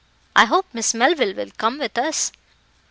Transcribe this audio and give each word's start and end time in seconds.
I 0.35 0.45
hope 0.45 0.65
Miss 0.73 0.95
Melville 0.95 1.35
will 1.35 1.51
come 1.59 1.77
with 1.77 1.95
us." 1.95 2.31